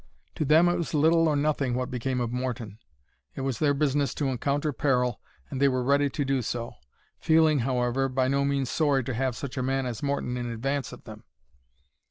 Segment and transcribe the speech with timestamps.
[0.33, 2.79] To them it was little or nothing what became of Morton.
[3.35, 8.09] It was their business to encounter peril, and they were ready to do so;—feeling, however,
[8.09, 11.23] by no means sorry to have such a man as Morton in advance of them.